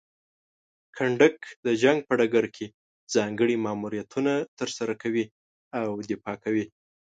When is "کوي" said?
5.01-5.25, 6.43-6.65